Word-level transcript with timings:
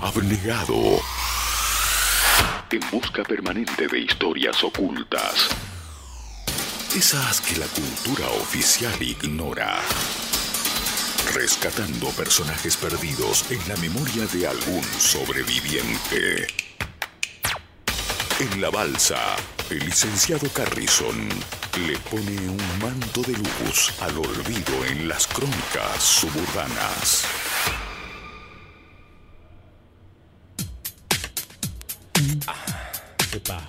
abnegado, 0.00 1.00
en 2.70 2.80
busca 2.90 3.22
permanente 3.24 3.88
de 3.88 3.98
historias 3.98 4.62
ocultas. 4.62 5.48
Esas 6.94 7.40
que 7.40 7.56
la 7.56 7.66
cultura 7.66 8.28
oficial 8.30 8.94
ignora. 9.02 9.80
Rescatando 11.34 12.08
personajes 12.10 12.76
perdidos 12.76 13.50
en 13.50 13.60
la 13.68 13.76
memoria 13.76 14.26
de 14.26 14.46
algún 14.46 14.84
sobreviviente. 14.84 16.46
En 18.40 18.60
la 18.60 18.70
balsa, 18.70 19.36
el 19.70 19.80
licenciado 19.80 20.48
Carrison 20.52 21.28
le 21.86 21.98
pone 22.10 22.38
un 22.48 22.78
manto 22.80 23.22
de 23.22 23.36
luz 23.36 23.92
al 24.00 24.16
olvido 24.18 24.84
en 24.86 25.08
las 25.08 25.26
crónicas 25.26 26.02
suburbanas. 26.02 27.87
Epa. 33.32 33.60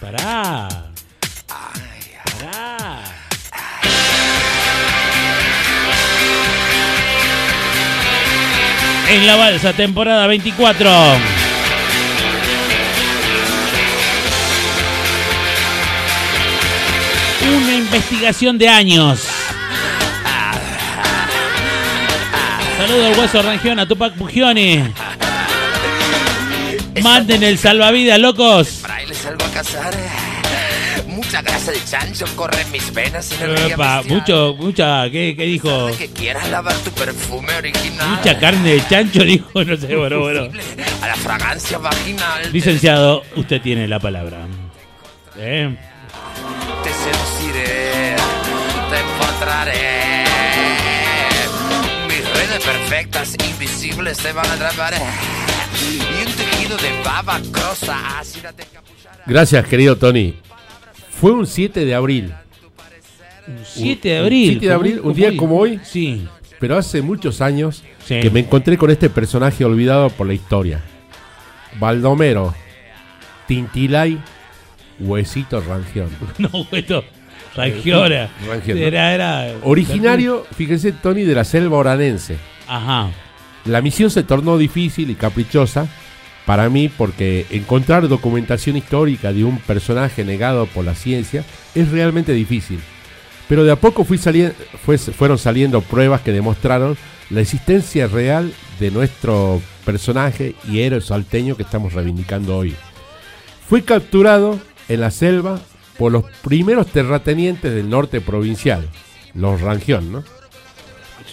Pará. 0.00 0.68
Pará. 2.24 3.04
En 9.08 9.26
la 9.26 9.36
balsa, 9.36 9.72
temporada 9.72 10.26
24. 10.26 10.90
Una 17.56 17.74
investigación 17.74 18.58
de 18.58 18.68
años. 18.68 19.20
Saludo 22.78 23.06
al 23.06 23.18
hueso 23.18 23.42
Rangión, 23.42 23.78
a 23.78 23.86
Tupac 23.86 24.14
Pugioni. 24.14 24.84
Manden 27.02 27.42
el 27.42 27.58
salvavidas, 27.58 28.18
locos. 28.18 28.68
Fraile 28.82 29.14
salgo 29.14 29.44
a 29.44 29.50
cazar. 29.50 29.94
Mucha 31.06 31.42
grasa 31.42 31.72
de 31.72 31.84
chancho 31.84 32.24
corre 32.36 32.62
en 32.62 32.70
mis 32.70 32.94
venas 32.94 33.38
río 33.40 33.54
Epa, 33.66 34.02
mucho, 34.04 34.54
mucha, 34.56 35.10
¿qué, 35.10 35.34
qué 35.36 35.44
dijo? 35.44 35.90
Que 35.98 36.08
quieras 36.08 36.48
lavar 36.48 36.74
tu 36.76 36.90
perfume 36.92 37.52
original. 37.54 38.08
Mucha 38.08 38.38
carne 38.38 38.74
de 38.74 38.86
chancho, 38.88 39.20
dijo, 39.24 39.64
no 39.64 39.76
sé, 39.76 39.96
bueno, 39.96 40.20
bueno. 40.20 40.48
A 41.02 41.06
la 41.08 41.16
fragancia 41.16 41.78
vaginal. 41.78 42.52
Licenciado, 42.52 43.24
usted 43.36 43.60
tiene 43.60 43.88
la 43.88 43.98
palabra. 43.98 44.38
¿Eh? 45.36 45.76
Te 46.82 46.90
seduciré. 46.90 48.16
Te 48.90 48.98
encontraré. 49.00 50.24
Mis 52.06 52.30
redes 52.32 52.64
perfectas, 52.64 53.36
invisibles, 53.50 54.18
te 54.18 54.32
van 54.32 54.46
a 54.46 54.52
atrapar. 54.52 54.94
Y 55.74 56.26
un 56.26 56.32
tejido 56.34 56.76
de 56.76 57.02
baba 57.04 57.40
crosa 57.52 58.18
ácida 58.18 58.52
te 58.52 58.62
encapuchará. 58.62 59.24
Gracias, 59.26 59.66
querido 59.66 59.96
Tony. 59.96 60.34
Fue 61.20 61.32
un 61.32 61.46
7 61.46 61.84
de 61.84 61.94
abril, 61.94 62.32
7 63.64 64.08
de 64.08 64.18
abril. 64.18 64.50
7 64.52 64.66
de 64.66 64.72
abril, 64.72 65.00
un 65.02 65.14
día 65.14 65.36
como 65.36 65.58
hoy. 65.58 65.80
Sí. 65.84 66.26
pero 66.60 66.76
hace 66.76 67.02
muchos 67.02 67.40
años 67.40 67.82
Sí. 68.04 68.20
que 68.20 68.30
me 68.30 68.40
encontré 68.40 68.76
con 68.78 68.90
este 68.90 69.10
personaje 69.10 69.64
olvidado 69.64 70.08
por 70.10 70.26
la 70.26 70.32
historia. 70.34 70.80
Baldomero, 71.78 72.54
Tintilay, 73.46 74.18
Huesito 74.98 75.60
Rangión. 75.60 76.08
No. 76.38 76.66
Rangiora. 77.54 78.30
Rangiora. 78.46 78.80
Era, 78.80 79.14
era. 79.14 79.52
Originario, 79.62 80.46
fíjense, 80.56 80.92
Tony, 80.92 81.22
de 81.24 81.34
la 81.34 81.44
selva 81.44 81.76
oranense. 81.78 82.36
Ajá. 82.66 83.10
La 83.64 83.80
misión 83.82 84.10
se 84.10 84.22
tornó 84.22 84.56
difícil 84.58 85.10
y 85.10 85.14
caprichosa 85.14 85.86
para 86.46 86.70
mí 86.70 86.88
porque 86.88 87.46
encontrar 87.50 88.08
documentación 88.08 88.76
histórica 88.76 89.32
de 89.32 89.44
un 89.44 89.58
personaje 89.58 90.24
negado 90.24 90.66
por 90.66 90.84
la 90.84 90.94
ciencia 90.94 91.44
es 91.74 91.90
realmente 91.90 92.32
difícil. 92.32 92.80
Pero 93.48 93.64
de 93.64 93.72
a 93.72 93.76
poco 93.76 94.04
fui 94.04 94.18
fue- 94.18 94.98
fueron 94.98 95.38
saliendo 95.38 95.80
pruebas 95.82 96.22
que 96.22 96.32
demostraron 96.32 96.96
la 97.30 97.40
existencia 97.42 98.06
real 98.06 98.52
de 98.80 98.90
nuestro 98.90 99.60
personaje 99.84 100.54
y 100.70 100.80
héroe 100.80 101.00
salteño 101.00 101.56
que 101.56 101.62
estamos 101.62 101.92
reivindicando 101.92 102.56
hoy. 102.56 102.74
Fue 103.68 103.82
capturado 103.82 104.58
en 104.88 105.00
la 105.00 105.10
selva 105.10 105.60
por 105.98 106.12
los 106.12 106.24
primeros 106.42 106.86
terratenientes 106.86 107.74
del 107.74 107.90
norte 107.90 108.20
provincial, 108.20 108.88
los 109.34 109.60
Rangión, 109.60 110.12
¿no? 110.12 110.24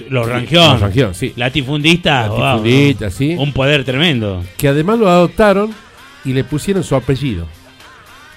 Los 0.10 0.28
Rangión. 0.28 0.72
Los 0.74 0.82
Rangión, 0.82 1.16
sí. 1.16 1.34
Latifundistas. 1.36 2.30
wow. 2.30 2.40
Latifundistas, 2.40 3.14
sí. 3.14 3.36
Un 3.38 3.52
poder 3.54 3.84
tremendo. 3.84 4.44
que 4.58 4.68
además 4.68 5.00
lo 5.00 5.10
adoptaron 5.10 5.74
y 6.24 6.34
le 6.34 6.44
pusieron 6.44 6.84
su 6.84 6.96
apellido. 6.96 7.48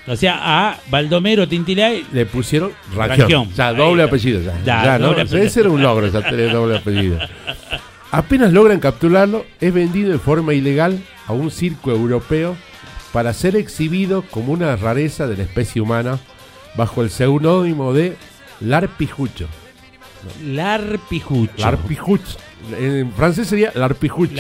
O 0.07 0.17
sea, 0.17 0.39
a 0.41 0.79
Baldomero 0.89 1.47
Tintilay. 1.47 2.05
Le 2.13 2.25
pusieron 2.27 2.73
Rangión. 2.95 3.51
Ya, 3.55 3.69
Ahí 3.69 3.77
doble 3.77 4.03
apellido. 4.03 4.41
Ya, 4.41 4.55
Ya, 4.65 4.85
ya, 4.85 4.99
¿no? 4.99 5.11
apellido. 5.11 5.39
Ese 5.39 5.61
era 5.61 5.71
un 5.71 5.83
logro, 5.83 6.07
ya 6.07 6.23
tener 6.23 6.51
doble 6.51 6.79
apellido. 6.79 7.19
Apenas 8.11 8.53
logran 8.53 8.81
capturarlo, 8.81 9.45
es 9.61 9.73
vendido 9.75 10.11
de 10.13 10.19
forma 10.19 10.55
ilegal 10.55 10.99
a 11.27 11.35
un 11.35 11.51
circo 11.51 11.91
europeo 11.91 12.57
para 13.13 13.35
ser 13.35 13.55
exhibido 13.57 14.23
como 14.23 14.53
una 14.53 14.77
rareza 14.77 15.27
de 15.27 15.37
la 15.37 15.43
especie 15.43 15.83
humana 15.83 16.19
bajo 16.75 17.03
el 17.03 17.11
seudónimo 17.11 17.93
de 17.93 18.17
Larpijucho. 18.61 19.47
Larpijucho. 20.45 21.53
Larpijuch. 21.59 22.21
En 22.79 23.13
francés 23.13 23.49
sería 23.49 23.73
Larpijuch. 23.75 24.33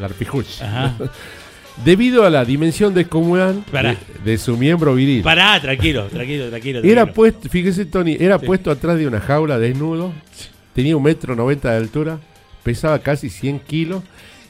Larpijuch. 0.00 0.62
Ajá. 0.62 0.94
Debido 1.84 2.26
a 2.26 2.30
la 2.30 2.44
dimensión 2.44 2.92
descomunal 2.92 3.64
de, 3.72 3.96
de 4.24 4.38
su 4.38 4.56
miembro 4.58 4.94
viril. 4.94 5.22
Pará, 5.22 5.58
tranquilo, 5.60 6.04
tranquilo, 6.06 6.50
tranquilo. 6.50 6.80
Era 6.82 7.06
puesto, 7.06 7.48
fíjese 7.48 7.86
Tony, 7.86 8.16
era 8.20 8.38
puesto 8.38 8.70
atrás 8.70 8.98
de 8.98 9.06
una 9.06 9.20
jaula 9.20 9.58
desnudo, 9.58 10.12
tenía 10.74 10.96
un 10.96 11.02
metro 11.02 11.34
noventa 11.34 11.70
de 11.70 11.78
altura, 11.78 12.18
pesaba 12.62 12.98
casi 12.98 13.30
100 13.30 13.60
kilos 13.60 14.02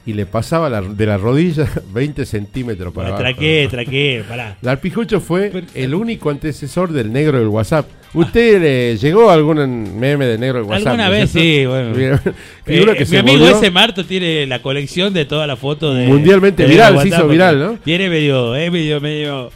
y 0.04 0.14
le 0.14 0.26
pasaba 0.26 0.68
la- 0.68 0.80
de 0.82 1.06
la 1.06 1.16
rodilla 1.16 1.68
20 1.92 2.24
centímetros 2.26 2.92
para 2.92 3.08
abajo. 3.08 3.22
Traqué, 3.22 3.68
traqué, 3.70 4.24
pará. 4.28 4.56
Larpijucho 4.62 5.20
fue 5.20 5.52
el 5.74 5.94
único 5.94 6.30
antecesor 6.30 6.92
del 6.92 7.12
negro 7.12 7.38
del 7.38 7.48
WhatsApp. 7.48 7.86
¿Usted 8.14 8.60
le 8.60 8.96
llegó 8.98 9.30
a 9.30 9.34
algún 9.34 9.98
meme 9.98 10.26
de 10.26 10.36
negro 10.36 10.58
del 10.58 10.64
WhatsApp? 10.68 10.86
Alguna 10.88 11.08
¿no 11.08 11.14
es 11.14 11.32
vez 11.32 11.42
sí, 11.42 11.64
bueno. 11.66 11.92
Eh, 12.66 12.84
que 12.94 13.00
mi 13.00 13.06
se 13.06 13.18
amigo 13.18 13.38
volvió- 13.38 13.56
ese 13.58 13.70
Marto 13.70 14.04
tiene 14.04 14.46
la 14.46 14.60
colección 14.60 15.14
de 15.14 15.24
todas 15.24 15.46
las 15.48 15.58
fotos 15.58 15.96
de. 15.96 16.06
Mundialmente 16.06 16.64
de 16.64 16.68
viral, 16.68 16.94
WhatsApp, 16.96 17.10
se 17.10 17.16
hizo 17.18 17.28
viral, 17.28 17.58
¿no? 17.58 17.72
Tiene 17.84 18.08
medio, 18.10 18.54
es 18.54 18.70
medio, 18.70 19.00
medio. 19.00 19.50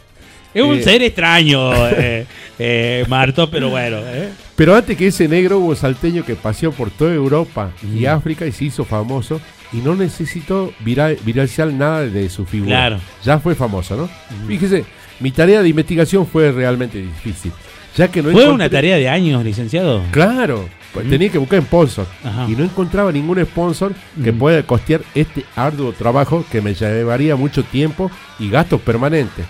Es 0.53 0.63
un 0.63 0.77
Eh. 0.79 0.81
ser 0.83 1.03
extraño, 1.03 1.71
eh, 1.91 2.25
eh, 2.57 3.05
Marto, 3.07 3.47
pero 3.51 3.69
bueno. 3.69 3.97
eh. 4.03 4.29
Pero 4.55 4.75
antes 4.75 4.97
que 4.97 5.07
ese 5.07 5.27
negro 5.27 5.59
hubo 5.59 5.75
salteño 5.75 6.25
que 6.25 6.33
paseó 6.35 6.71
por 6.71 6.89
toda 6.89 7.13
Europa 7.13 7.71
y 7.95 8.05
África 8.05 8.47
y 8.47 8.51
se 8.51 8.65
hizo 8.65 8.83
famoso 8.85 9.39
y 9.73 9.77
no 9.77 9.95
necesitó 9.95 10.73
viral, 10.79 11.17
viralizar 11.25 11.67
nada 11.71 12.01
de 12.01 12.29
su 12.29 12.45
figura. 12.45 12.71
Claro. 12.71 12.99
Ya 13.23 13.39
fue 13.39 13.55
famoso, 13.55 13.95
¿no? 13.97 14.09
Fíjese, 14.47 14.85
mi 15.19 15.31
tarea 15.31 15.61
de 15.61 15.69
investigación 15.69 16.25
fue 16.27 16.51
realmente 16.51 16.99
difícil. 16.99 17.51
Ya 17.95 18.07
que 18.09 18.21
no 18.21 18.29
¿Fue 18.31 18.43
encontré- 18.43 18.53
una 18.53 18.69
tarea 18.69 18.95
de 18.97 19.09
años, 19.09 19.43
licenciado? 19.43 20.03
Claro, 20.11 20.69
pues 20.93 21.09
tenía 21.09 21.29
que 21.29 21.39
buscar 21.39 21.63
sponsor 21.63 22.05
Ajá. 22.23 22.45
y 22.47 22.55
no 22.55 22.63
encontraba 22.63 23.11
ningún 23.11 23.43
sponsor 23.43 23.91
que 24.23 24.31
Mm. 24.31 24.37
pueda 24.37 24.61
costear 24.63 25.01
este 25.15 25.43
arduo 25.55 25.93
trabajo 25.93 26.45
que 26.51 26.61
me 26.61 26.75
llevaría 26.75 27.35
mucho 27.35 27.63
tiempo 27.63 28.11
y 28.37 28.51
gastos 28.51 28.81
permanentes. 28.81 29.45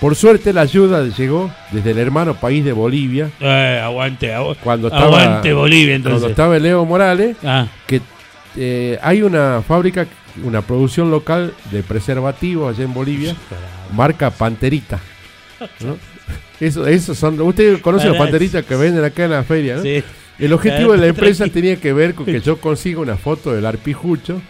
Por 0.00 0.16
suerte 0.16 0.52
la 0.52 0.62
ayuda 0.62 1.06
llegó 1.16 1.48
desde 1.70 1.92
el 1.92 1.98
hermano 1.98 2.34
país 2.34 2.64
de 2.64 2.72
Bolivia 2.72 3.30
Eh, 3.38 3.80
aguante, 3.82 4.34
agu- 4.34 4.56
cuando 4.64 4.88
estaba 4.88 5.06
aguante 5.22 5.52
Bolivia, 5.52 5.94
cuando 5.94 6.08
entonces. 6.08 6.30
estaba 6.30 6.58
Leo 6.58 6.84
Morales 6.84 7.36
Ah, 7.44 7.68
que 7.86 8.00
eh, 8.56 8.98
hay 9.02 9.22
una 9.22 9.62
fábrica, 9.66 10.06
una 10.44 10.62
producción 10.62 11.10
local 11.10 11.52
de 11.70 11.82
preservativos 11.82 12.74
allá 12.76 12.84
en 12.84 12.94
Bolivia, 12.94 13.34
marca 13.94 14.30
Panterita. 14.30 14.98
¿no? 15.84 15.96
Eso, 16.60 16.86
esos 16.86 17.16
son. 17.18 17.40
Usted 17.40 17.80
conoce 17.80 18.06
los 18.06 18.16
Para- 18.16 18.30
panteritas 18.30 18.64
que 18.64 18.76
venden 18.76 19.04
acá 19.04 19.24
en 19.24 19.30
la 19.32 19.44
feria, 19.44 19.76
¿no? 19.76 19.82
sí. 19.82 20.02
El 20.38 20.52
objetivo 20.52 20.92
de 20.92 20.98
la 20.98 21.06
empresa 21.06 21.46
tenía 21.46 21.76
que 21.76 21.94
ver 21.94 22.14
con 22.14 22.26
que 22.26 22.40
yo 22.44 22.58
consiga 22.58 23.00
una 23.00 23.16
foto 23.16 23.54
del 23.54 23.64
arpijucho 23.64 24.42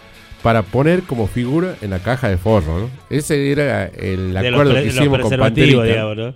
para 0.43 0.61
poner 0.61 1.03
como 1.03 1.27
figura 1.27 1.75
en 1.81 1.91
la 1.91 1.99
caja 1.99 2.27
de 2.29 2.37
forro, 2.37 2.77
¿no? 2.79 2.89
Ese 3.09 3.51
era 3.51 3.85
el 3.85 4.35
acuerdo 4.35 4.73
que 4.75 4.85
hicimos 4.85 5.19
con 5.21 5.37
Panterita. 5.37 5.83
digamos, 5.83 6.17
¿no? 6.17 6.33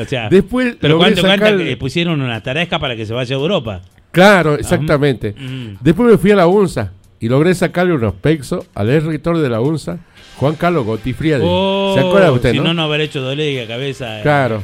O 0.00 0.04
sea, 0.06 0.28
Después 0.30 0.76
pero 0.80 0.98
cuánto, 0.98 1.22
sacar- 1.22 1.58
que 1.58 1.76
pusieron 1.76 2.20
una 2.20 2.40
taresca 2.40 2.78
para 2.78 2.94
que 2.94 3.04
se 3.04 3.12
vaya 3.12 3.34
a 3.34 3.38
Europa. 3.38 3.82
Claro, 4.12 4.54
exactamente. 4.54 5.34
Mm. 5.36 5.76
Después 5.80 6.08
me 6.12 6.16
fui 6.18 6.30
a 6.30 6.36
la 6.36 6.46
UNSA 6.46 6.92
y 7.24 7.28
logré 7.30 7.54
sacarle 7.54 7.94
unos 7.94 8.12
pexos 8.12 8.66
al 8.74 8.90
ex 8.90 9.02
rector 9.02 9.38
de 9.38 9.48
la 9.48 9.62
UNSA, 9.62 9.96
Juan 10.36 10.56
Carlos. 10.56 10.84
Oh, 10.86 11.94
¿Se 11.94 12.00
acuerda 12.00 12.30
usted, 12.30 12.50
si 12.52 12.58
no? 12.58 12.64
no, 12.64 12.74
no 12.74 12.82
haber 12.82 13.00
hecho 13.00 13.22
dolega, 13.22 13.66
cabeza. 13.66 14.18
eh. 14.18 14.22
Claro. 14.22 14.62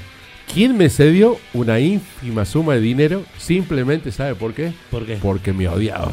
¿Quién 0.53 0.77
me 0.77 0.91
cedió 0.91 1.39
una 1.55 1.81
ínfima 1.81 2.45
suma 2.45 2.75
de 2.75 2.83
dinero? 2.83 3.23
Simplemente, 3.39 4.13
¿sabe 4.13 4.35
por 4.35 4.53
qué? 4.53 4.75
¿Por 4.91 5.07
qué? 5.07 5.17
Porque 5.23 5.55
me 5.55 5.69
odiaba. 5.69 6.13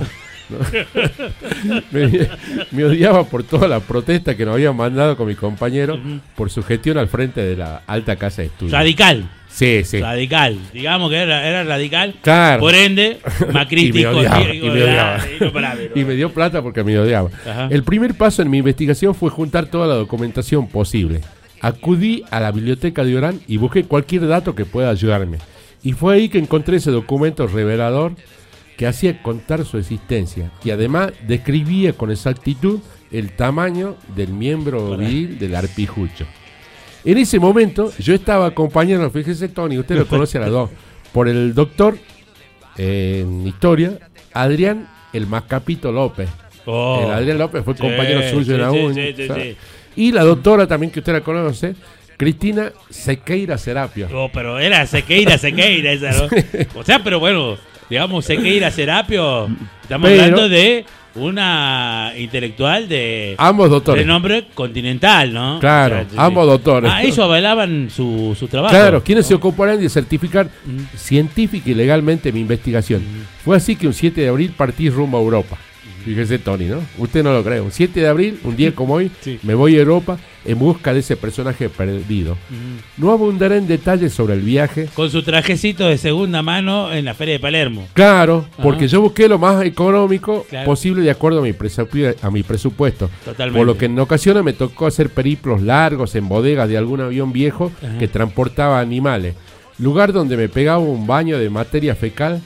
¿No? 0.49 0.57
me, 1.91 2.27
me 2.71 2.83
odiaba 2.85 3.23
por 3.25 3.44
toda 3.44 3.67
la 3.67 3.79
protesta 3.79 4.35
que 4.35 4.45
nos 4.45 4.55
habían 4.55 4.75
mandado 4.75 5.15
con 5.17 5.27
mi 5.27 5.35
compañero 5.35 5.99
por 6.35 6.49
su 6.49 6.63
gestión 6.63 6.97
al 6.97 7.07
frente 7.07 7.41
de 7.41 7.55
la 7.57 7.81
alta 7.88 8.15
casa 8.15 8.41
de 8.41 8.47
estudios. 8.47 8.71
Radical. 8.73 9.29
Sí, 9.49 9.83
sí. 9.83 9.99
Radical. 10.01 10.57
Digamos 10.73 11.09
que 11.09 11.17
era, 11.17 11.47
era 11.47 11.63
radical. 11.63 12.15
Claro. 12.21 12.59
Por 12.59 12.75
ende, 12.75 13.19
Y 13.49 13.53
Macristi 13.53 13.91
me 13.99 14.07
odiaba, 14.07 14.35
contigo, 14.38 14.65
y 14.65 14.69
me 14.69 14.83
odiaba. 14.83 15.17
y 15.17 15.39
pero- 15.39 15.99
Y 15.99 16.05
me 16.05 16.13
dio 16.15 16.31
plata 16.31 16.61
porque 16.61 16.83
me 16.83 16.97
odiaba. 16.99 17.29
Ajá. 17.47 17.67
El 17.71 17.83
primer 17.83 18.13
paso 18.13 18.41
en 18.41 18.49
mi 18.51 18.59
investigación 18.59 19.15
fue 19.15 19.29
juntar 19.29 19.65
toda 19.67 19.88
la 19.88 19.95
documentación 19.95 20.67
posible. 20.67 21.21
Acudí 21.59 22.23
a 22.29 22.39
la 22.39 22.51
biblioteca 22.51 23.03
de 23.03 23.17
Orán 23.17 23.39
y 23.47 23.57
busqué 23.57 23.83
cualquier 23.85 24.27
dato 24.27 24.53
que 24.53 24.65
pueda 24.65 24.89
ayudarme. 24.91 25.39
Y 25.81 25.94
fue 25.94 26.15
ahí 26.15 26.29
que 26.29 26.38
encontré 26.38 26.77
ese 26.77 26.91
documento 26.91 27.47
revelador 27.47 28.13
que 28.77 28.88
hacía 28.88 29.21
contar 29.21 29.65
su 29.65 29.77
existencia 29.77 30.51
y 30.63 30.69
además 30.69 31.12
describía 31.27 31.94
con 31.94 32.12
exactitud 32.12 32.79
el 33.12 33.31
tamaño 33.31 33.97
del 34.15 34.29
miembro 34.29 34.95
viril 34.95 35.39
del 35.39 35.56
arpijucho. 35.56 36.25
En 37.03 37.18
ese 37.18 37.39
momento 37.39 37.91
yo 38.00 38.13
estaba 38.13 38.45
acompañado, 38.45 39.09
fíjese 39.09 39.50
Tony, 39.50 39.77
usted 39.77 39.97
lo 39.97 40.07
conoce 40.07 40.38
a 40.38 40.41
las 40.41 40.51
dos, 40.51 40.69
por 41.12 41.27
el 41.27 41.53
doctor 41.53 41.97
eh, 42.77 43.24
en 43.25 43.47
historia, 43.47 43.97
Adrián 44.33 44.88
el 45.13 45.25
Mascapito 45.25 45.91
López. 45.91 46.30
Oh. 46.65 47.01
El 47.03 47.12
Adrián 47.12 47.38
López 47.39 47.63
fue 47.63 47.73
Sí, 47.73 47.81
compañero 47.81 48.30
suyo 48.30 48.56
en 48.56 48.62
la 48.62 48.71
sí, 48.71 48.77
uni, 48.77 48.94
sí, 48.94 49.13
sí, 49.15 49.27
¿sabe? 49.27 49.44
sí. 49.53 49.57
Y 49.95 50.12
la 50.12 50.23
doctora 50.23 50.68
también 50.68 50.91
que 50.91 51.00
usted 51.00 51.13
la 51.13 51.21
conoce, 51.21 51.75
Cristina 52.18 52.71
Sequeira 52.89 53.57
Serapio. 53.57 54.09
Oh, 54.13 54.30
pero 54.31 54.59
era 54.59 54.85
Sequeira, 54.85 55.38
Sequeira 55.38 55.91
esa, 55.91 56.12
¿no? 56.12 56.30
O 56.80 56.83
sea, 56.83 57.03
pero 57.03 57.19
bueno, 57.19 57.57
digamos, 57.89 58.25
Sequeira 58.25 58.72
Serapio, 58.72 59.48
estamos 59.81 60.10
Pero- 60.10 60.24
hablando 60.24 60.50
de 60.50 60.86
una 61.16 62.13
intelectual 62.16 62.88
de 62.88 63.34
Ambos 63.39 63.72
doctores. 63.72 64.04
renombre 64.06 64.45
continental, 64.54 65.34
¿no? 65.34 65.60
Claro, 65.60 66.06
sí. 66.07 66.16
ambos 66.16 66.45
doctores. 66.45 66.92
Ah, 66.94 67.01
ellos 67.01 67.18
avalaban 67.19 67.89
su, 67.89 68.36
su 68.38 68.48
trabajo. 68.48 68.72
Claro, 68.75 69.04
quienes 69.04 69.25
se 69.25 69.34
ocuparán 69.34 69.80
de 69.80 69.89
certificar 69.89 70.48
científica 70.95 71.69
y 71.72 71.74
legalmente 71.74 72.31
mi 72.31 72.42
investigación. 72.42 73.01
Fue 73.44 73.57
así 73.57 73.75
que 73.75 73.88
un 73.88 73.94
7 73.94 74.22
de 74.22 74.28
abril 74.30 74.54
partí 74.56 74.90
rumbo 74.92 75.18
a 75.18 75.22
Europa. 75.22 75.57
Fíjese 76.07 76.39
Tony, 76.39 76.65
¿no? 76.65 76.80
Usted 76.98 77.24
no 77.24 77.33
lo 77.33 77.44
cree. 77.44 77.59
Un 77.62 77.71
7 77.71 78.00
de 78.00 78.07
abril, 78.07 78.39
un 78.44 78.56
día 78.56 78.74
como 78.74 78.95
hoy, 78.95 79.12
Sí. 79.21 79.39
me 79.44 79.54
voy 79.54 79.75
a 79.75 79.80
Europa 79.80 80.18
en 80.45 80.57
busca 80.57 80.94
de 80.94 81.01
ese 81.01 81.18
personaje 81.18 81.68
perdido. 81.68 82.38
No 82.98 83.12
abundaré 83.12 83.57
en 83.57 83.68
detalles 83.68 84.13
sobre 84.13 84.33
el 84.36 84.42
viaje. 84.42 84.88
Con 84.94 85.09
su 85.12 85.21
trajecito 85.21 85.86
de 85.88 85.98
segunda 85.98 86.42
mano 86.42 86.94
en 86.94 87.04
la 87.04 87.13
Feria 87.13 87.33
de 87.33 87.39
Palermo. 87.39 87.86
Claro, 87.94 88.45
porque 88.63 88.88
yo 88.88 89.01
busqué 89.01 89.27
lo 89.27 89.38
más 89.38 89.63
económico 89.65 90.45
Claro. 90.50 90.65
posible 90.65 91.01
de 91.01 91.12
acuerdo 91.12 91.39
a 91.39 91.44
mi, 91.44 91.54
a 92.21 92.31
mi 92.31 92.44
presupuesto. 92.44 93.09
Totalmente. 93.25 93.57
Por 93.57 93.68
lo 93.68 93.77
que 93.77 93.86
en 93.86 94.00
ocasiones 94.00 94.44
me 94.44 94.54
tocó 94.54 94.88
hacer 94.88 95.09
periplos 95.09 95.62
largos 95.62 96.15
en 96.15 96.30
bodegas 96.30 96.69
de 96.69 96.77
algún 96.77 97.01
avión 97.01 97.33
viejo 97.33 97.71
que 98.00 98.07
transportaba 98.07 98.80
animales. 98.80 99.36
Lugar 99.79 100.12
donde 100.12 100.35
me 100.38 100.50
pegaba 100.50 100.79
un 100.79 101.06
baño 101.06 101.38
de 101.38 101.51
materia 101.51 101.94
fecal 101.95 102.41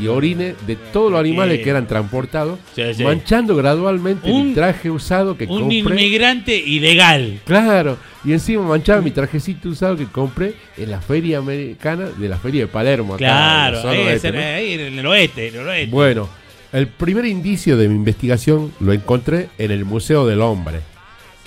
y 0.00 0.06
orine 0.06 0.54
de 0.68 0.76
todos 0.76 1.10
los 1.10 1.18
animales 1.18 1.60
que 1.64 1.68
eran 1.70 1.88
transportados, 1.88 2.60
Sí, 2.76 2.82
sí. 2.94 3.02
manchando 3.02 3.56
gradualmente 3.56 4.30
Un- 4.30 4.48
mi 4.50 4.54
traje 4.54 4.88
usado 4.88 5.36
que 5.36 5.46
Un 5.46 5.62
compré. 5.62 5.78
inmigrante 5.78 6.56
ilegal. 6.56 7.40
Claro, 7.44 7.96
y 8.24 8.32
encima 8.32 8.62
manchaba 8.62 9.00
mi 9.00 9.10
trajecito 9.10 9.68
usado 9.68 9.96
que 9.96 10.06
compré 10.06 10.54
en 10.76 10.92
la 10.92 11.00
feria 11.00 11.38
americana 11.38 12.06
de 12.16 12.28
la 12.28 12.38
feria 12.38 12.60
de 12.62 12.66
Palermo. 12.68 13.14
acá 13.14 13.24
en 13.24 13.30
la 13.30 13.36
Claro, 13.36 13.80
zona 13.82 13.92
ahí, 13.92 14.06
oeste, 14.06 14.28
es- 14.28 14.34
¿no? 14.34 14.40
ahí 14.40 14.72
en 14.74 14.98
el 15.00 15.06
oeste, 15.06 15.48
en 15.48 15.54
el 15.56 15.68
oeste. 15.68 15.90
Bueno, 15.90 16.28
el 16.72 16.86
primer 16.86 17.24
indicio 17.24 17.76
de 17.76 17.88
mi 17.88 17.96
investigación 17.96 18.72
lo 18.78 18.92
encontré 18.92 19.48
en 19.58 19.72
el 19.72 19.84
Museo 19.84 20.24
del 20.24 20.40
Hombre. 20.40 20.78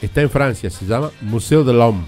Está 0.01 0.19
en 0.21 0.29
Francia, 0.29 0.69
se 0.69 0.85
llama 0.85 1.11
Museo 1.21 1.63
del 1.63 1.79
Homme. 1.79 2.03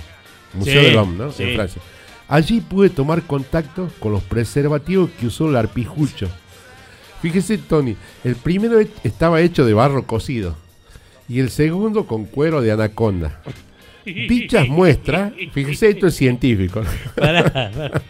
Museo 0.53 0.81
Sí, 0.81 0.85
del 0.87 0.97
Homme, 0.97 1.17
¿no? 1.17 1.31
sí. 1.31 1.43
En 1.43 1.55
Francia. 1.55 1.81
Allí 2.27 2.61
pude 2.61 2.89
tomar 2.89 3.21
contacto 3.23 3.89
con 3.99 4.11
los 4.11 4.23
preservativos 4.23 5.09
que 5.19 5.27
usó 5.27 5.49
el 5.49 5.55
arpijucho. 5.55 6.27
Fíjese, 7.21 7.57
Tony, 7.57 7.95
el 8.23 8.35
primero 8.35 8.79
he- 8.79 8.87
estaba 9.03 9.41
hecho 9.41 9.65
de 9.65 9.73
barro 9.73 10.03
cocido 10.05 10.55
y 11.27 11.39
el 11.39 11.49
segundo 11.49 12.05
con 12.05 12.25
cuero 12.25 12.61
de 12.61 12.71
anaconda. 12.71 13.41
Dichas 14.05 14.67
muestras, 14.67 15.33
fíjese, 15.51 15.89
esto 15.89 16.05
es 16.05 16.15
científico, 16.15 16.83
Pará, 17.15 17.43
pará. 17.51 18.01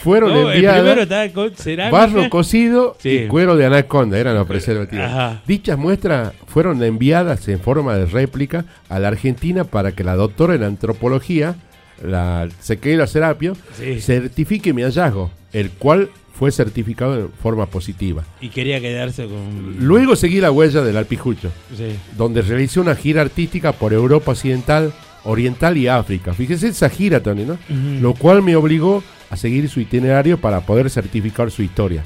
fueron 0.00 0.32
No, 0.32 0.52
enviadas. 0.52 1.32
con 1.32 1.50
cerámica. 1.56 1.98
Barro 1.98 2.30
cocido 2.30 2.96
Sí. 3.00 3.08
y 3.08 3.26
cuero 3.26 3.56
de 3.56 3.66
anaconda 3.66 4.18
eran 4.20 4.36
los 4.36 4.46
preservativos. 4.46 5.04
Ajá. 5.04 5.42
Dichas 5.44 5.76
muestras 5.76 6.32
fueron 6.46 6.80
enviadas 6.84 7.48
en 7.48 7.58
forma 7.58 7.96
de 7.96 8.06
réplica 8.06 8.64
a 8.88 9.00
la 9.00 9.08
Argentina 9.08 9.64
para 9.64 9.90
que 9.90 10.04
la 10.04 10.14
doctora 10.14 10.54
en 10.54 10.62
antropología, 10.62 11.56
la 12.02 12.48
Sequeira 12.60 13.06
Serapio, 13.06 13.56
Sí. 13.78 14.00
certifique 14.00 14.72
mi 14.72 14.82
hallazgo, 14.82 15.30
el 15.52 15.70
cual 15.70 16.10
fue 16.34 16.50
certificado 16.52 17.18
en 17.18 17.28
forma 17.42 17.66
positiva. 17.66 18.22
Y 18.40 18.50
quería 18.50 18.78
quedarse 18.80 19.24
con. 19.26 19.76
Luego 19.80 20.16
seguí 20.16 20.40
la 20.40 20.50
huella 20.50 20.82
del 20.82 20.96
alpijucho, 20.98 21.50
Sí. 21.76 21.96
donde 22.16 22.42
realicé 22.42 22.78
una 22.80 22.94
gira 22.94 23.22
artística 23.22 23.72
por 23.72 23.92
Europa 23.94 24.32
Occidental, 24.32 24.92
Oriental 25.24 25.76
y 25.78 25.88
África. 25.88 26.34
Fíjese 26.34 26.68
esa 26.68 26.88
gira, 26.90 27.22
Tony, 27.22 27.44
¿no? 27.46 27.58
Lo 28.00 28.12
cual 28.14 28.42
me 28.42 28.54
obligó 28.54 29.02
a 29.30 29.36
seguir 29.36 29.68
su 29.70 29.80
itinerario 29.80 30.38
para 30.38 30.60
poder 30.60 30.88
certificar 30.90 31.50
su 31.50 31.62
historia. 31.62 32.04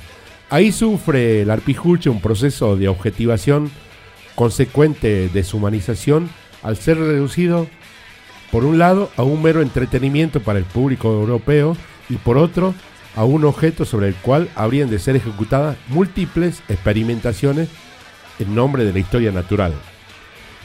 Ahí 0.49 0.73
sufre 0.73 1.43
el 1.43 1.51
arpijucho 1.51 2.11
un 2.11 2.21
proceso 2.21 2.77
de 2.77 2.89
objetivación 2.89 3.71
consecuente 4.35 5.29
deshumanización 5.33 6.31
al 6.63 6.77
ser 6.77 6.99
reducido, 6.99 7.67
por 8.50 8.64
un 8.64 8.79
lado, 8.79 9.11
a 9.17 9.23
un 9.23 9.43
mero 9.43 9.62
entretenimiento 9.62 10.41
para 10.41 10.58
el 10.58 10.64
público 10.64 11.08
europeo 11.12 11.76
y 12.08 12.17
por 12.17 12.37
otro, 12.38 12.75
a 13.17 13.25
un 13.25 13.44
objeto 13.44 13.85
sobre 13.85 14.08
el 14.08 14.14
cual 14.14 14.49
habrían 14.55 14.91
de 14.91 14.99
ser 14.99 15.17
ejecutadas 15.17 15.76
múltiples 15.88 16.62
experimentaciones 16.69 17.69
en 18.38 18.55
nombre 18.55 18.85
de 18.85 18.93
la 18.93 18.99
historia 18.99 19.32
natural. 19.32 19.73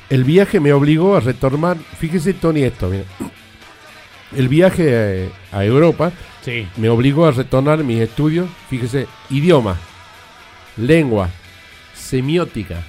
El 0.10 0.24
viaje 0.24 0.60
me 0.60 0.72
obligó 0.74 1.16
a 1.16 1.20
retomar, 1.20 1.78
fíjese 2.00 2.34
Tony 2.34 2.64
esto, 2.64 2.90
mira. 2.90 3.04
El 4.36 4.50
viaje 4.50 4.84
eh, 4.88 5.30
a 5.52 5.64
Europa 5.64 6.12
Sí. 6.42 6.68
me 6.78 6.90
obligó 6.90 7.26
a 7.26 7.32
retornar 7.32 7.84
mis 7.84 8.00
estudios, 8.00 8.48
fíjese, 8.70 9.08
idioma, 9.32 9.78
lengua, 10.78 11.30
semiótica, 11.96 12.84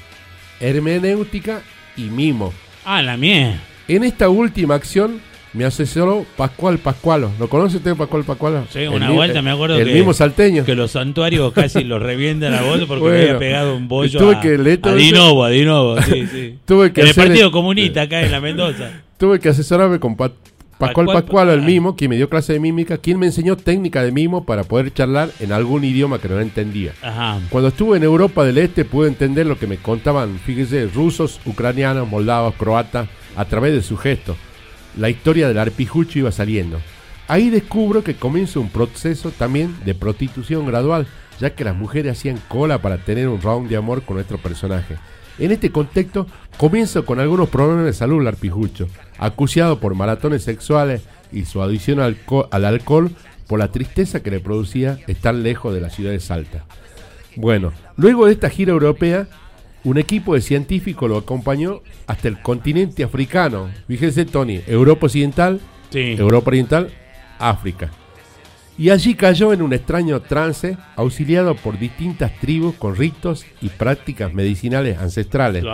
hermenéutica 0.60 1.62
y 1.96 2.02
mimo. 2.04 2.52
Ah, 2.84 3.00
la 3.02 3.16
mía. 3.16 3.60
En 3.88 4.04
esta 4.04 4.28
última 4.28 4.74
acción 4.74 5.20
me 5.52 5.64
asesoró 5.64 6.26
Pascual 6.36 6.78
Pascualo. 6.78 7.30
¿Lo 7.38 7.48
conoce 7.48 7.78
usted 7.78 7.94
Pascual 7.96 8.24
Pascualo? 8.24 8.66
Sí, 8.70 8.80
El 8.80 8.88
una 8.90 9.10
vuelta 9.10 9.40
me 9.42 9.50
acuerdo 9.50 9.76
El 9.78 9.86
que- 9.88 9.94
mismo 9.94 10.12
salteño. 10.12 10.64
Que 10.64 10.74
los 10.74 10.90
santuarios 10.90 11.52
casi 11.52 11.82
los 11.84 12.02
revientan 12.02 12.52
a 12.54 12.62
vos 12.62 12.80
porque 12.86 13.00
Bueno, 13.00 13.14
me 13.16 13.22
había 13.24 13.38
pegado 13.38 13.76
un 13.76 13.88
bollo 13.88 14.18
tuve 14.18 14.34
a, 14.36 14.40
que 14.40 14.54
a. 14.82 14.94
Dinovo, 14.94 15.44
a 15.44 15.48
Dinovo, 15.50 16.00
sí, 16.02 16.26
sí. 16.32 16.58
Tuve 16.66 16.92
que 16.92 17.02
en 17.02 17.06
el 17.08 17.14
Partido 17.14 17.50
Comunista 17.52 18.02
acá 18.02 18.20
en 18.22 18.32
la 18.32 18.40
Mendoza. 18.40 18.90
Tuve 19.18 19.40
que 19.40 19.48
asesorarme 19.48 19.98
con 19.98 20.16
Pa- 20.16 20.32
Pascual 20.78 21.06
Pascual- 21.06 21.22
Pascualo, 21.24 21.52
el 21.54 21.60
ah. 21.60 21.64
mimo, 21.64 21.96
quien 21.96 22.10
me 22.10 22.16
dio 22.16 22.28
clase 22.28 22.52
de 22.52 22.60
mímica, 22.60 22.98
quien 22.98 23.18
me 23.18 23.24
enseñó 23.24 23.56
técnica 23.56 24.02
de 24.02 24.12
mimo 24.12 24.44
para 24.44 24.62
poder 24.64 24.92
charlar 24.92 25.30
en 25.40 25.52
algún 25.52 25.84
idioma 25.84 26.18
que 26.18 26.28
no 26.28 26.38
entendía. 26.38 26.92
Ajá. 27.00 27.38
Cuando 27.48 27.68
estuve 27.68 27.96
en 27.96 28.02
Europa 28.02 28.44
del 28.44 28.58
Este 28.58 28.84
pude 28.84 29.08
entender 29.08 29.46
lo 29.46 29.58
que 29.58 29.66
me 29.66 29.78
contaban, 29.78 30.38
fíjese, 30.44 30.86
rusos, 30.94 31.40
ucranianos, 31.46 32.06
moldavos, 32.06 32.54
croatas, 32.56 33.08
a 33.36 33.44
través 33.44 33.72
de 33.72 33.82
sus 33.82 34.00
gestos. 34.00 34.36
La 34.96 35.10
historia 35.10 35.48
del 35.48 35.58
arpijucho 35.58 36.18
iba 36.18 36.32
saliendo. 36.32 36.80
Ahí 37.28 37.50
descubro 37.50 38.02
que 38.02 38.14
comienza 38.14 38.60
un 38.60 38.70
proceso 38.70 39.30
también 39.30 39.76
de 39.84 39.94
prostitución 39.94 40.66
gradual, 40.66 41.06
ya 41.38 41.54
que 41.54 41.64
las 41.64 41.76
mujeres 41.76 42.18
hacían 42.18 42.40
cola 42.48 42.80
para 42.80 42.98
tener 42.98 43.28
un 43.28 43.42
round 43.42 43.68
de 43.68 43.76
amor 43.76 44.02
con 44.02 44.16
nuestro 44.16 44.38
personaje. 44.38 44.96
En 45.38 45.50
este 45.50 45.70
contexto, 45.70 46.26
comienzo 46.56 47.04
con 47.04 47.20
algunos 47.20 47.50
problemas 47.50 47.84
de 47.84 47.92
salud 47.92 48.22
el 48.22 48.28
arpijucho, 48.28 48.88
acuciado 49.18 49.80
por 49.80 49.94
maratones 49.94 50.44
sexuales 50.44 51.02
y 51.30 51.44
su 51.44 51.60
adicción 51.60 52.00
al 52.00 52.64
alcohol 52.64 53.10
por 53.46 53.58
la 53.58 53.70
tristeza 53.70 54.22
que 54.22 54.30
le 54.30 54.40
producía 54.40 54.98
estar 55.06 55.34
lejos 55.34 55.74
de 55.74 55.80
la 55.80 55.90
ciudad 55.90 56.12
de 56.12 56.20
Salta. 56.20 56.64
Bueno, 57.36 57.72
luego 57.96 58.26
de 58.26 58.32
esta 58.32 58.48
gira 58.48 58.72
europea, 58.72 59.28
un 59.86 59.98
equipo 59.98 60.34
de 60.34 60.40
científicos 60.40 61.08
lo 61.08 61.16
acompañó 61.16 61.80
hasta 62.06 62.28
el 62.28 62.40
continente 62.42 63.04
africano. 63.04 63.68
Fíjense, 63.86 64.24
Tony, 64.24 64.60
Europa 64.66 65.06
Occidental, 65.06 65.60
Sí. 65.90 66.16
Europa 66.18 66.48
Oriental, 66.50 66.90
África. 67.38 67.90
Y 68.76 68.90
allí 68.90 69.14
cayó 69.14 69.52
en 69.52 69.62
un 69.62 69.72
extraño 69.72 70.20
trance, 70.20 70.76
auxiliado 70.96 71.54
por 71.54 71.78
distintas 71.78 72.32
tribus 72.40 72.74
con 72.74 72.96
ritos 72.96 73.46
y 73.62 73.68
prácticas 73.68 74.34
medicinales 74.34 74.98
ancestrales. 74.98 75.64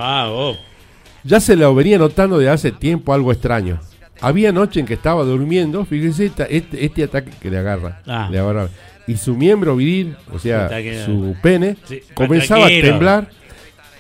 Ya 1.25 1.41
se 1.41 1.57
lo 1.57 1.75
venía 1.75 1.99
notando 1.99 2.39
de 2.39 2.49
hace 2.51 2.71
tiempo 2.73 3.15
algo 3.15 3.33
extraño. 3.33 3.81
Había 4.21 4.53
noche 4.53 4.81
en 4.81 4.87
que 4.87 4.95
estaba 4.95 5.25
durmiendo, 5.25 5.85
fíjese 5.85 6.27
esta- 6.27 6.45
este, 6.45 6.85
este 6.85 7.05
ataque 7.05 7.31
que 7.41 7.51
le 7.51 7.59
agarra, 7.59 8.03
Ah. 8.07 8.29
le 8.31 8.39
agarra. 8.39 8.69
Y 9.07 9.17
su 9.17 9.35
miembro 9.35 9.75
viril, 9.75 10.15
o 10.33 10.39
sea, 10.39 10.69
su 11.05 11.35
pene, 11.43 11.77
Sí, 11.89 12.01
comenzaba 12.15 12.67
a 12.67 12.69
temblar 12.69 13.31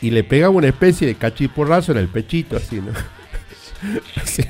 y 0.03 0.11
le 0.11 0.25
pegaba 0.25 0.51
una 0.53 0.69
especie 0.69 1.07
de 1.07 1.15
cachiporrazo 1.15 1.93
en 1.93 1.99
el 1.99 2.09
pechito, 2.09 2.57
así, 2.57 2.77
¿no? 2.77 2.93
Así, 4.23 4.45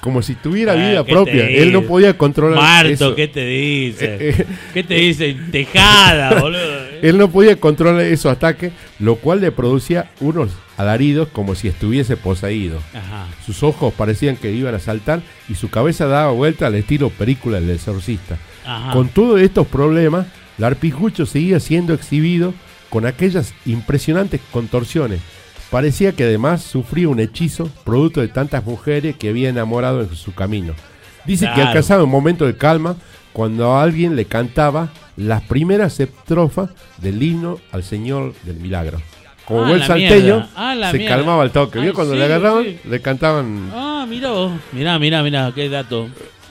como 0.00 0.22
si 0.22 0.34
tuviera 0.34 0.72
Ah, 0.72 0.76
vida 0.76 1.04
¿qué 1.04 1.12
propia. 1.12 1.48
Él 1.48 1.72
no 1.72 1.82
podía 1.82 2.16
controlar 2.16 2.58
Marto, 2.58 2.90
eso. 2.92 3.14
¿qué 3.14 3.28
te 3.28 3.44
dice? 3.46 4.04
Eh, 4.20 4.34
eh. 4.38 4.46
¿Qué 4.74 4.82
te 4.82 4.94
dice? 4.94 5.36
Tejada, 5.52 6.34
boludo. 6.40 6.86
Él 7.02 7.16
no 7.18 7.30
podía 7.30 7.56
controlar 7.56 8.00
esos 8.06 8.32
ataques, 8.32 8.72
lo 8.98 9.16
cual 9.16 9.40
le 9.40 9.52
producía 9.52 10.10
unos 10.20 10.50
alaridos 10.76 11.28
como 11.28 11.54
si 11.54 11.68
estuviese 11.68 12.16
poseído. 12.16 12.78
Ajá. 12.94 13.28
Sus 13.44 13.62
ojos 13.62 13.92
parecían 13.94 14.36
que 14.36 14.50
iban 14.50 14.74
a 14.74 14.78
saltar 14.80 15.20
y 15.48 15.54
su 15.54 15.68
cabeza 15.70 16.06
daba 16.06 16.32
vuelta 16.32 16.66
al 16.66 16.74
estilo 16.74 17.10
película 17.10 17.60
del 17.60 17.70
exorcista. 17.70 18.36
Ajá. 18.76 18.92
Con 18.92 19.08
todos 19.08 19.40
estos 19.40 19.66
problemas, 19.66 20.26
el 20.58 20.64
arpijucho 20.64 21.26
seguía 21.26 21.58
siendo 21.60 21.94
exhibido 21.94 22.54
con 22.88 23.06
aquellas 23.06 23.54
impresionantes 23.66 24.40
contorsiones. 24.52 25.20
Parecía 25.70 26.12
que 26.12 26.24
además 26.24 26.62
sufría 26.62 27.08
un 27.08 27.20
hechizo 27.20 27.70
producto 27.84 28.20
de 28.20 28.28
tantas 28.28 28.64
mujeres 28.64 29.16
que 29.16 29.28
había 29.28 29.48
enamorado 29.48 30.00
en 30.02 30.14
su 30.16 30.34
camino. 30.34 30.74
Dice 31.24 31.48
que 31.54 31.62
alcanzaba 31.62 32.02
un 32.04 32.10
momento 32.10 32.46
de 32.46 32.56
calma 32.56 32.96
cuando 33.32 33.76
alguien 33.78 34.16
le 34.16 34.24
cantaba 34.24 34.88
las 35.16 35.42
primeras 35.42 36.00
estrofas 36.00 36.70
del 36.98 37.22
himno 37.22 37.58
al 37.70 37.84
Señor 37.84 38.34
del 38.42 38.56
Milagro. 38.56 39.00
Como 39.44 39.64
Ah, 39.64 39.68
buen 39.68 39.82
salteño. 39.82 40.48
Ah, 40.56 40.74
se 40.90 40.98
mierda. 40.98 41.16
calmaba 41.16 41.44
el 41.44 41.50
toque. 41.50 41.92
Cuando 41.92 42.14
sí, 42.14 42.18
le 42.18 42.24
agarraban, 42.24 42.64
sí. 42.64 42.78
le 42.88 43.00
cantaban. 43.00 43.70
Ah, 43.72 44.06
mirá 44.08 44.30
vos. 44.30 44.52
Mirá, 44.72 44.98
mirá, 44.98 45.22
mirá, 45.22 45.52
qué 45.54 45.68
dato. 45.68 46.08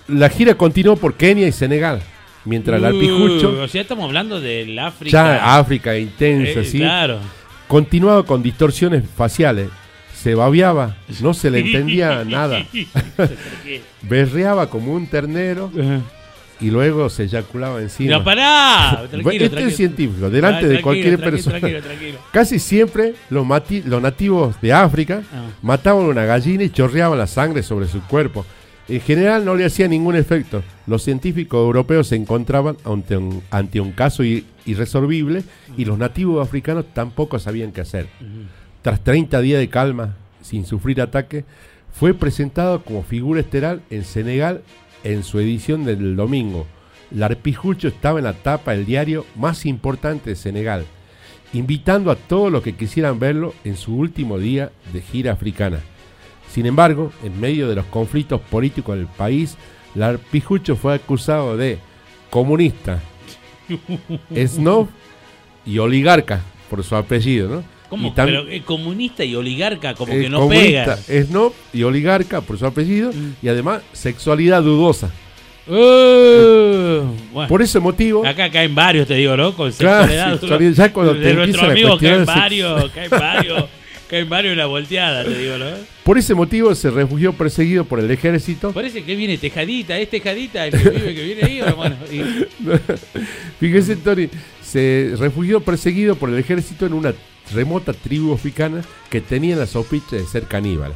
La 0.09 0.29
gira 0.29 0.55
continuó 0.55 0.95
por 0.95 1.13
Kenia 1.15 1.47
y 1.47 1.51
Senegal, 1.51 2.01
mientras 2.45 2.77
el 2.79 2.85
arpijucho 2.85 3.51
Uh, 3.51 3.61
o 3.63 3.67
sea, 3.67 3.81
estamos 3.81 4.05
hablando 4.05 4.39
del 4.41 4.77
África. 4.79 5.11
Ya 5.11 5.57
África 5.57 5.97
intensa, 5.97 6.61
Eh, 6.61 6.65
¿sí? 6.65 6.77
Claro. 6.79 7.19
Continuaba 7.67 8.23
con 8.25 8.41
distorsiones 8.41 9.03
faciales. 9.15 9.69
Se 10.15 10.35
babeaba, 10.35 10.97
no 11.21 11.33
se 11.33 11.49
le 11.51 11.59
entendía 11.59 12.23
nada. 12.27 12.65
Berreaba 14.01 14.69
como 14.69 14.93
un 14.93 15.07
ternero 15.07 15.71
y 16.59 16.69
luego 16.71 17.09
se 17.09 17.23
eyaculaba 17.23 17.81
encima. 17.81 18.17
No, 18.17 18.23
pará. 18.23 19.03
Tranquilo, 19.09 19.31
este 19.31 19.49
tranquilo. 19.49 19.69
es 19.69 19.75
científico, 19.77 20.29
delante 20.29 20.65
Ah, 20.65 20.69
de 20.69 20.81
cualquier 20.81 21.19
persona. 21.19 21.59
Tranquilo, 21.59 21.81
tranquilo. 21.83 22.19
Casi 22.33 22.59
siempre 22.59 23.13
los, 23.29 23.45
mati- 23.45 23.83
los 23.85 24.01
nativos 24.01 24.59
de 24.61 24.73
África 24.73 25.21
Ah. 25.33 25.45
mataban 25.61 26.03
una 26.05 26.25
gallina 26.25 26.63
y 26.63 26.69
chorreaban 26.69 27.17
la 27.17 27.27
sangre 27.27 27.63
sobre 27.63 27.87
su 27.87 28.01
cuerpo. 28.01 28.45
En 28.89 29.01
general 29.01 29.45
no 29.45 29.55
le 29.55 29.65
hacía 29.65 29.87
ningún 29.87 30.15
efecto. 30.15 30.63
Los 30.87 31.03
científicos 31.03 31.59
europeos 31.59 32.07
se 32.07 32.15
encontraban 32.15 32.75
ante 32.83 33.17
un, 33.17 33.43
ante 33.51 33.79
un 33.79 33.91
caso 33.91 34.23
irresolvible 34.23 35.43
y 35.77 35.85
los 35.85 35.99
nativos 35.99 36.45
africanos 36.45 36.85
tampoco 36.91 37.37
sabían 37.37 37.71
qué 37.71 37.81
hacer. 37.81 38.07
Tras 38.81 39.03
30 39.03 39.41
días 39.41 39.59
de 39.59 39.69
calma, 39.69 40.15
sin 40.41 40.65
sufrir 40.65 41.01
ataque, 41.01 41.45
fue 41.93 42.15
presentado 42.15 42.83
como 42.83 43.03
figura 43.03 43.41
estelar 43.41 43.79
en 43.91 44.03
Senegal 44.03 44.63
en 45.03 45.23
su 45.23 45.39
edición 45.39 45.85
del 45.85 46.15
domingo. 46.15 46.65
Larpijucho 47.11 47.87
estaba 47.87 48.17
en 48.17 48.25
la 48.25 48.33
tapa 48.33 48.71
del 48.71 48.87
diario 48.87 49.23
más 49.35 49.67
importante 49.67 50.31
de 50.31 50.35
Senegal, 50.35 50.85
invitando 51.53 52.09
a 52.09 52.15
todos 52.15 52.51
los 52.51 52.63
que 52.63 52.75
quisieran 52.75 53.19
verlo 53.19 53.53
en 53.63 53.75
su 53.75 53.95
último 53.95 54.39
día 54.39 54.71
de 54.93 55.01
gira 55.01 55.31
africana. 55.33 55.79
Sin 56.53 56.65
embargo, 56.65 57.11
en 57.23 57.39
medio 57.39 57.67
de 57.67 57.75
los 57.75 57.85
conflictos 57.85 58.41
políticos 58.41 58.97
del 58.97 59.07
país, 59.07 59.57
Larpijucho 59.95 60.75
fue 60.75 60.95
acusado 60.95 61.55
de 61.57 61.77
comunista, 62.29 62.99
snob 64.47 64.87
y 65.65 65.77
oligarca 65.79 66.41
por 66.69 66.83
su 66.83 66.95
apellido, 66.95 67.49
¿no? 67.49 67.63
¿Cómo? 67.89 68.09
Y 68.09 68.11
Pero 68.11 68.47
eh, 68.47 68.61
comunista 68.63 69.23
y 69.25 69.33
oligarca 69.35 69.95
como 69.95 70.13
eh, 70.13 70.21
que 70.21 70.29
no 70.29 70.39
comunista, 70.41 70.97
pega. 70.97 71.25
snob 71.25 71.53
y 71.73 71.81
oligarca 71.83 72.41
por 72.41 72.57
su 72.59 72.65
apellido 72.67 73.11
Mm. 73.11 73.33
y 73.41 73.47
además 73.47 73.81
sexualidad 73.93 74.61
dudosa. 74.61 75.09
Uh, 75.67 77.05
bueno, 77.31 77.47
Por 77.47 77.61
ese 77.61 77.79
motivo, 77.79 78.25
acá 78.25 78.49
caen 78.49 78.73
varios, 78.73 79.07
te 79.07 79.15
digo, 79.15 79.37
¿no? 79.37 79.53
Con 79.53 79.71
Claro, 79.71 80.07
sexualidad. 80.39 80.73
ya 80.73 80.93
cuando 80.93 81.13
de 81.13 81.21
te 81.29 81.33
nuestro 81.35 81.65
amigo 81.69 81.97
caen 81.97 82.25
varios, 82.25 82.91
caen 82.91 83.09
varios, 83.11 83.65
caen 84.09 84.27
varios 84.27 84.51
en 84.53 84.57
la 84.57 84.65
volteada, 84.65 85.23
te 85.23 85.37
digo, 85.37 85.57
¿no? 85.57 85.65
por 86.03 86.17
ese 86.17 86.33
motivo 86.33 86.73
se 86.73 86.89
refugió 86.89 87.33
perseguido 87.33 87.85
por 87.85 87.99
el 87.99 88.09
ejército. 88.09 88.71
Parece 88.71 89.03
que 89.03 89.15
viene 89.15 89.37
Tejadita, 89.37 89.97
es 89.99 90.09
Tejadita 90.09 90.65
el 90.65 90.71
que 90.81 90.89
vive 90.89 91.15
que 91.15 91.23
viene 91.23 91.43
ahí, 91.43 91.61
o 91.61 91.75
bueno. 91.75 91.95
y- 92.11 92.45
Fíjese, 93.59 93.95
Tony, 93.97 94.27
se 94.63 95.13
refugió 95.17 95.61
perseguido 95.61 96.15
por 96.15 96.29
el 96.29 96.39
ejército 96.39 96.85
en 96.85 96.93
una 96.93 97.13
remota 97.53 97.93
tribu 97.93 98.33
africana 98.33 98.81
que 99.09 99.21
tenía 99.21 99.55
la 99.55 99.67
sospecha 99.67 100.15
de 100.15 100.25
ser 100.25 100.43
caníbal. 100.43 100.93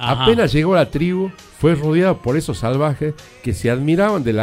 Ajá. 0.00 0.24
Apenas 0.24 0.52
llegó 0.52 0.74
a 0.74 0.78
la 0.78 0.90
tribu, 0.90 1.30
fue 1.58 1.74
rodeado 1.74 2.18
por 2.22 2.36
esos 2.36 2.58
salvajes 2.58 3.14
que 3.42 3.52
se 3.52 3.68
admiraban 3.70 4.22
del, 4.22 4.36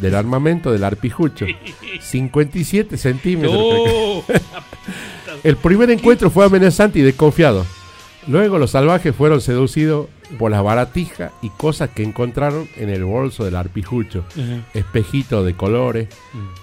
del 0.00 0.14
armamento 0.14 0.72
del 0.72 0.84
arpijucho. 0.84 1.46
57 2.00 2.96
centímetros. 2.96 3.52
No. 3.54 4.24
El 5.42 5.56
primer 5.56 5.90
encuentro 5.90 6.30
fue 6.30 6.44
amenazante 6.44 6.98
y 6.98 7.02
desconfiado. 7.02 7.64
Luego 8.26 8.58
los 8.58 8.72
salvajes 8.72 9.14
fueron 9.14 9.40
seducidos 9.40 10.08
por 10.38 10.50
las 10.50 10.62
baratijas 10.62 11.32
y 11.42 11.50
cosas 11.50 11.90
que 11.90 12.02
encontraron 12.02 12.68
en 12.76 12.90
el 12.90 13.04
bolso 13.04 13.44
del 13.44 13.54
arpijucho. 13.54 14.24
Espejitos 14.74 15.46
de 15.46 15.54
colores, 15.54 16.08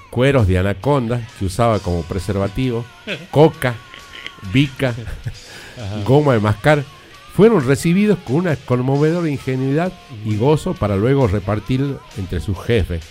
cueros 0.10 0.48
de 0.48 0.58
anaconda 0.58 1.25
que 1.39 1.46
usaba 1.46 1.80
como 1.80 2.01
preservativo, 2.03 2.84
coca, 3.32 3.75
bica, 4.51 4.94
goma 6.06 6.34
de 6.34 6.39
mascar. 6.39 6.84
Fueron 7.34 7.65
recibidos 7.65 8.20
con 8.20 8.36
una 8.36 8.56
conmovedora 8.56 9.27
ingenuidad 9.30 9.92
y 10.24 10.38
gozo 10.38 10.74
para 10.74 10.98
luego 10.98 11.27
repartir 11.27 11.98
entre 12.18 12.39
sus 12.42 12.62
jefes. 12.62 13.03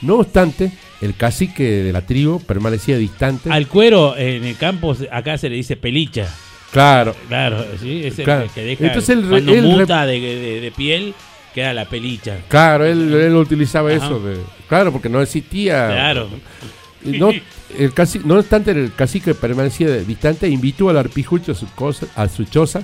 No 0.00 0.16
obstante, 0.16 0.72
el 1.00 1.14
cacique 1.14 1.62
de 1.64 1.92
la 1.92 2.02
tribu 2.02 2.40
permanecía 2.40 2.96
distante. 2.96 3.50
Al 3.50 3.66
cuero 3.68 4.16
en 4.16 4.44
el 4.44 4.56
campo 4.56 4.96
acá 5.10 5.38
se 5.38 5.48
le 5.48 5.56
dice 5.56 5.76
pelicha. 5.76 6.26
Claro, 6.72 7.14
Claro, 7.28 7.64
sí, 7.80 8.02
es 8.04 8.18
el 8.18 8.24
Claro. 8.24 8.46
que 8.54 8.62
deja 8.62 8.84
Entonces 8.86 9.16
él- 9.16 9.26
cuando 9.28 9.54
él 9.54 9.62
muta 9.64 10.04
de, 10.04 10.20
de- 10.20 10.60
de 10.60 10.70
piel 10.70 11.14
queda 11.54 11.72
la 11.72 11.86
pelicha. 11.86 12.36
Claro, 12.48 12.84
él, 12.84 13.12
él 13.14 13.34
utilizaba 13.36 13.90
Ajá. 13.90 14.04
eso. 14.04 14.20
de- 14.20 14.36
claro, 14.68 14.92
porque 14.92 15.08
no 15.08 15.22
existía. 15.22 15.88
Claro. 15.88 16.28
No, 17.04 17.30
el 17.30 17.94
caci- 17.94 18.22
no 18.24 18.34
obstante, 18.34 18.72
el 18.72 18.92
cacique 18.94 19.32
permanecía 19.34 19.88
distante 19.98 20.46
e 20.46 20.50
invitó 20.50 20.90
al 20.90 20.98
arpijucho 20.98 21.52
a 21.52 21.54
su, 21.54 21.66
cosa, 21.74 22.06
a 22.16 22.28
su 22.28 22.44
choza 22.44 22.82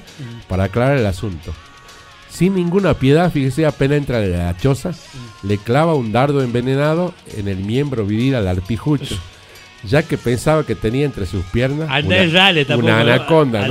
para 0.48 0.64
aclarar 0.64 0.96
el 0.96 1.04
asunto. 1.06 1.52
Sin 2.34 2.56
ninguna 2.56 2.94
piedad, 2.94 3.30
fíjese, 3.30 3.64
apenas 3.64 3.98
entra 3.98 4.24
en 4.24 4.32
la 4.32 4.56
choza, 4.56 4.90
le 5.44 5.56
clava 5.56 5.94
un 5.94 6.10
dardo 6.10 6.42
envenenado 6.42 7.14
en 7.36 7.46
el 7.46 7.58
miembro 7.58 8.04
viril 8.04 8.34
al 8.34 8.48
arpijucho, 8.48 9.14
ya 9.84 10.02
que 10.02 10.18
pensaba 10.18 10.66
que 10.66 10.74
tenía 10.74 11.04
entre 11.04 11.26
sus 11.26 11.44
piernas 11.44 11.88
una, 12.04 12.26
rale 12.26 12.64
tampoco. 12.64 12.88
una 12.88 13.00
anaconda. 13.02 13.68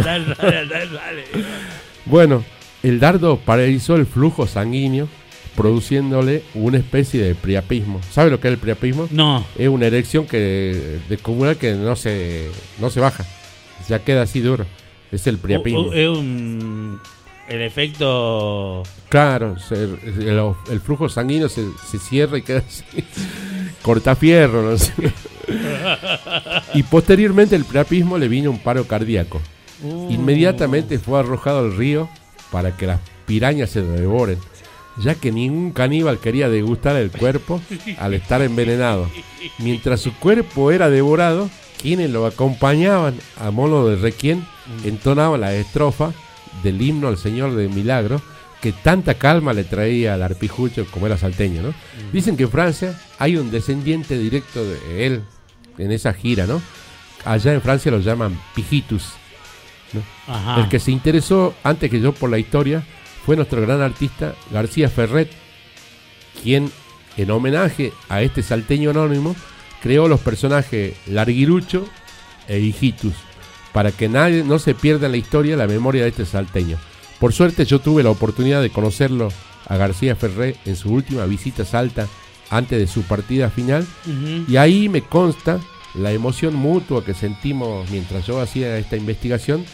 Bueno, 2.06 2.46
el 2.84 3.02
dardo 3.02 3.36
paralizó 3.36 3.98
el 3.98 4.06
flujo 4.06 4.48
sanguíneo, 4.48 5.10
produciéndole 5.58 6.44
una 6.54 6.78
especie 6.78 7.22
de 7.22 7.36
priapismo. 7.36 8.00
¿Sabe 8.12 8.32
lo 8.32 8.40
que 8.40 8.48
es 8.48 8.54
el 8.54 8.60
priapismo? 8.60 9.10
No. 9.12 9.46
Es 9.58 9.68
una 9.68 9.88
erección 9.88 10.26
que 10.26 11.00
descomunal 11.10 11.58
que 11.58 11.74
no 11.74 11.98
se, 11.98 12.50
no 12.80 12.90
se 12.90 13.02
baja. 13.02 13.26
Ya 13.90 14.00
queda 14.06 14.22
así 14.22 14.40
duro. 14.40 14.66
Es 15.12 15.28
el 15.28 15.38
priapismo. 15.38 15.92
Es 15.92 16.08
un. 16.08 17.02
El 17.48 17.62
efecto. 17.62 18.84
Claro, 19.10 19.56
el, 19.72 20.54
el 20.72 20.80
flujo 20.82 21.10
sanguíneo 21.10 21.50
se, 21.50 21.66
se 21.90 22.00
cierra 22.00 22.38
y 22.38 22.42
queda 22.42 22.64
así. 22.68 22.84
Cortafierro, 23.82 24.62
no 24.62 24.78
sé. 24.78 24.94
y 26.74 26.84
posteriormente 26.84 27.56
el 27.56 27.66
priapismo 27.66 28.18
le 28.18 28.28
vino 28.28 28.50
un 28.50 28.60
paro 28.60 28.86
cardíaco. 28.88 29.42
Inmediatamente 30.10 30.98
fue 30.98 31.20
arrojado 31.20 31.60
al 31.60 31.76
río 31.76 32.08
para 32.52 32.76
que 32.78 32.88
las 32.88 33.02
pirañas 33.26 33.70
se 33.72 33.82
devoren, 33.82 34.38
ya 34.98 35.16
que 35.16 35.32
ningún 35.32 35.72
caníbal 35.72 36.20
quería 36.20 36.50
degustar 36.50 36.96
el 36.96 37.12
cuerpo 37.12 37.60
al 37.98 38.14
estar 38.14 38.42
envenenado. 38.42 39.10
Mientras 39.60 40.00
su 40.00 40.14
cuerpo 40.14 40.72
era 40.72 40.90
devorado, 40.90 41.50
quienes 41.82 42.10
lo 42.12 42.26
acompañaban 42.26 43.16
a 43.38 43.52
modo 43.52 43.90
de 43.90 43.98
requiem 43.98 44.46
entonaban 44.86 45.42
la 45.42 45.54
estrofa 45.54 46.14
del 46.62 46.82
himno 46.82 47.08
al 47.08 47.18
Señor 47.18 47.56
de 47.56 47.68
Milagro 47.68 48.22
que 48.62 48.72
tanta 48.72 49.16
calma 49.16 49.52
le 49.52 49.66
traía 49.66 50.14
al 50.14 50.24
arpijucho 50.24 50.86
como 50.90 51.06
era 51.06 51.18
salteño, 51.18 51.62
¿no? 51.62 51.74
Dicen 52.14 52.38
que 52.38 52.44
en 52.44 52.50
Francia 52.50 52.98
hay 53.20 53.36
un 53.36 53.52
descendiente 53.52 54.18
directo 54.18 54.64
de 54.64 55.06
él 55.06 55.22
en 55.78 55.92
esa 55.92 56.14
gira, 56.14 56.46
¿no? 56.46 56.62
Allá 57.26 57.54
en 57.54 57.62
Francia 57.62 57.92
lo 57.92 58.00
llaman 58.00 58.40
pijitus. 58.56 59.14
Ajá. 60.28 60.62
El 60.62 60.70
que 60.70 60.80
se 60.80 60.92
interesó 60.92 61.54
antes 61.64 61.92
que 61.92 62.00
yo 62.00 62.14
por 62.14 62.30
la 62.30 62.40
historia 62.40 62.84
fue 63.26 63.36
nuestro 63.36 63.62
gran 63.62 63.82
artista 63.82 64.34
García 64.52 64.90
Ferret, 64.90 65.30
quien 66.42 66.72
en 67.18 67.32
homenaje 67.32 67.92
a 68.08 68.22
este 68.22 68.44
salteño 68.44 68.92
anónimo 68.92 69.36
creó 69.82 70.08
los 70.08 70.22
personajes 70.22 70.94
Larguirucho 71.08 71.86
e 72.48 72.60
Hijitus, 72.60 73.14
para 73.74 73.92
que 73.92 74.08
nadie 74.08 74.44
no 74.44 74.60
se 74.60 74.76
pierda 74.76 75.08
en 75.08 75.14
la 75.14 75.18
historia 75.18 75.58
la 75.58 75.68
memoria 75.68 76.04
de 76.04 76.10
este 76.10 76.26
salteño. 76.26 76.78
Por 77.20 77.34
suerte 77.34 77.66
yo 77.66 77.80
tuve 77.80 78.04
la 78.04 78.12
oportunidad 78.12 78.62
de 78.62 78.70
conocerlo 78.70 79.30
a 79.68 79.78
García 79.78 80.16
Ferré 80.16 80.56
en 80.66 80.76
su 80.76 80.94
última 80.94 81.26
visita 81.26 81.64
a 81.64 81.66
Salta 81.66 82.08
antes 82.50 82.78
de 82.80 82.88
su 82.88 83.02
partida 83.04 83.50
final 83.50 83.86
y 84.48 84.58
ahí 84.58 84.90
me 84.90 85.02
consta 85.02 85.60
la 85.96 86.12
emoción 86.12 86.56
mutua 86.56 87.04
que 87.04 87.14
sentimos 87.14 87.90
mientras 87.90 88.26
yo 88.26 88.40
hacía 88.42 88.78
esta 88.78 88.96
investigación 88.96 89.66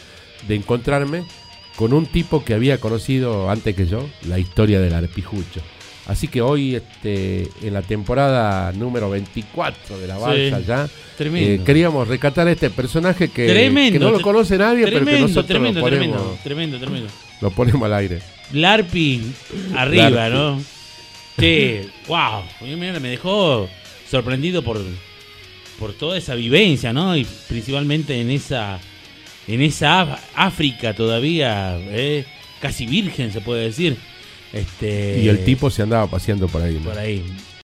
de 0.48 0.54
encontrarme 0.54 1.24
con 1.76 1.92
un 1.92 2.06
tipo 2.06 2.44
que 2.44 2.54
había 2.54 2.78
conocido 2.78 3.50
antes 3.50 3.74
que 3.74 3.86
yo 3.86 4.08
la 4.26 4.38
historia 4.38 4.80
del 4.80 4.94
arpijucho. 4.94 5.60
Así 6.06 6.28
que 6.28 6.40
hoy, 6.42 6.74
este, 6.76 7.48
en 7.62 7.72
la 7.74 7.82
temporada 7.82 8.72
número 8.72 9.10
24 9.10 9.98
de 9.98 10.06
la 10.08 10.16
Sí. 10.16 10.20
balsa 10.20 10.60
ya, 10.60 10.88
Tremendo. 11.16 11.62
eh, 11.62 11.64
queríamos 11.64 12.08
rescatar 12.08 12.48
a 12.48 12.52
este 12.52 12.70
personaje 12.70 13.28
que, 13.28 13.46
Tremendo, 13.46 13.92
que 13.98 14.04
no 14.04 14.10
lo 14.10 14.20
conoce 14.20 14.58
nadie, 14.58 14.84
pero 14.86 15.04
que 15.04 15.20
nosotros 15.20 15.46
tremendo, 15.46 15.80
lo, 15.80 15.86
ponemos, 15.86 16.42
tremendo, 16.42 16.78
tremendo, 16.78 16.78
tremendo. 16.78 17.08
lo 17.40 17.50
ponemos 17.50 17.82
al 17.84 17.94
aire. 17.94 18.20
Larpi 18.52 19.32
arriba. 19.76 20.28
¿no? 20.30 20.60
Sí, 21.38 21.80
wow. 22.08 22.42
Me 22.78 23.08
dejó 23.08 23.68
sorprendido 24.10 24.62
por, 24.62 24.80
por 25.78 25.92
toda 25.92 26.18
esa 26.18 26.34
vivencia, 26.34 26.92
¿no? 26.92 27.16
Y 27.16 27.26
principalmente 27.48 28.20
en 28.20 28.30
esa 28.30 28.80
en 29.46 29.62
esa 29.62 30.18
África 30.34 30.94
todavía, 30.94 31.76
¿eh? 31.78 32.24
casi 32.60 32.86
virgen 32.86 33.32
se 33.32 33.40
puede 33.40 33.64
decir. 33.64 33.96
Este, 34.52 35.20
Y 35.20 35.28
el 35.28 35.44
tipo 35.44 35.70
se 35.70 35.82
andaba 35.82 36.06
paseando 36.06 36.48
por 36.48 36.62
ahí. 36.62 36.74
¿no? 36.74 36.90
por 36.90 36.98
ahí. 36.98 37.24